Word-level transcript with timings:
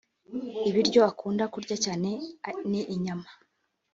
ibiryo 0.69 0.99
akunda 1.11 1.43
kurya 1.53 1.75
cyane 1.85 2.09
ni 2.69 2.81
inyama 2.95 3.29